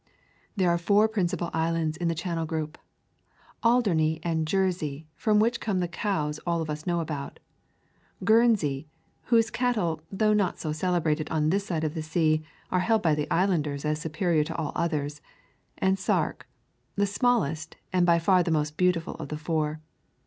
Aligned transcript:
There 0.55 0.71
are 0.71 0.79
four 0.79 1.07
principal 1.07 1.51
islands 1.53 1.95
in 1.95 2.07
the 2.07 2.15
Channel 2.15 2.47
group: 2.47 2.79
Alderney 3.63 4.19
and 4.23 4.47
Jersey, 4.47 5.05
from 5.13 5.37
which 5.39 5.59
come 5.59 5.77
the 5.77 5.87
cows 5.87 6.39
all 6.39 6.59
of 6.59 6.71
us 6.71 6.87
know 6.87 7.01
about; 7.01 7.37
Guernsey, 8.23 8.87
whose 9.25 9.51
cattle, 9.51 10.01
though 10.11 10.33
not 10.33 10.57
so 10.57 10.71
celebrated 10.71 11.29
on 11.29 11.51
this 11.51 11.67
side 11.67 11.83
of 11.83 11.93
the 11.93 12.01
sea, 12.01 12.43
are 12.71 12.79
held 12.79 13.03
by 13.03 13.13
the 13.13 13.29
islanders 13.29 13.85
as 13.85 14.01
superior 14.01 14.43
to 14.45 14.55
all 14.55 14.71
others; 14.75 15.21
and 15.77 15.99
Sark, 15.99 16.47
the 16.95 17.05
smallest 17.05 17.75
and 17.93 18.03
by 18.03 18.17
far 18.17 18.41
the 18.41 18.49
most 18.49 18.77
beautiful 18.77 19.13
of 19.17 19.29
the 19.29 19.37
four. 19.37 19.81